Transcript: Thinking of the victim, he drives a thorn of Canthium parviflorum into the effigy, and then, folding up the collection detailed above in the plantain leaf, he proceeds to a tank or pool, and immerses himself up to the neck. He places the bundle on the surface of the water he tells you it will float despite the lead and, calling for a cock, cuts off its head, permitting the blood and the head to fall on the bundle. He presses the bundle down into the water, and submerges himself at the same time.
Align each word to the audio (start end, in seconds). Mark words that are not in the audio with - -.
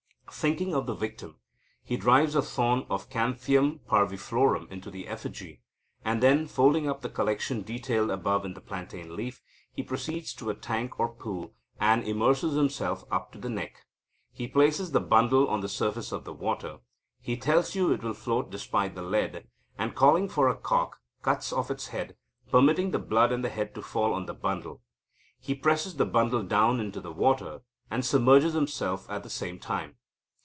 Thinking 0.33 0.73
of 0.73 0.85
the 0.87 0.95
victim, 0.95 1.39
he 1.83 1.97
drives 1.97 2.35
a 2.35 2.41
thorn 2.41 2.85
of 2.89 3.09
Canthium 3.09 3.79
parviflorum 3.85 4.71
into 4.71 4.89
the 4.89 5.07
effigy, 5.09 5.61
and 6.05 6.23
then, 6.23 6.47
folding 6.47 6.89
up 6.89 7.01
the 7.01 7.09
collection 7.09 7.63
detailed 7.63 8.09
above 8.09 8.45
in 8.45 8.53
the 8.53 8.61
plantain 8.61 9.13
leaf, 9.17 9.41
he 9.73 9.83
proceeds 9.83 10.33
to 10.35 10.49
a 10.49 10.55
tank 10.55 10.97
or 10.97 11.09
pool, 11.09 11.53
and 11.81 12.05
immerses 12.07 12.53
himself 12.55 13.03
up 13.11 13.33
to 13.33 13.39
the 13.39 13.49
neck. 13.49 13.85
He 14.31 14.47
places 14.47 14.91
the 14.91 15.01
bundle 15.01 15.49
on 15.49 15.59
the 15.59 15.67
surface 15.69 16.13
of 16.13 16.23
the 16.23 16.33
water 16.33 16.79
he 17.19 17.35
tells 17.35 17.75
you 17.75 17.91
it 17.91 18.01
will 18.01 18.13
float 18.13 18.49
despite 18.49 18.95
the 18.95 19.03
lead 19.03 19.47
and, 19.77 19.95
calling 19.95 20.29
for 20.29 20.47
a 20.47 20.55
cock, 20.55 21.01
cuts 21.21 21.51
off 21.51 21.69
its 21.69 21.87
head, 21.89 22.15
permitting 22.49 22.91
the 22.91 22.99
blood 22.99 23.33
and 23.33 23.43
the 23.43 23.49
head 23.49 23.75
to 23.75 23.81
fall 23.81 24.13
on 24.13 24.27
the 24.27 24.33
bundle. 24.33 24.81
He 25.41 25.53
presses 25.53 25.97
the 25.97 26.05
bundle 26.05 26.41
down 26.41 26.79
into 26.79 27.01
the 27.01 27.11
water, 27.11 27.63
and 27.91 28.05
submerges 28.05 28.53
himself 28.53 29.07
at 29.09 29.23
the 29.23 29.29
same 29.29 29.59
time. 29.59 29.97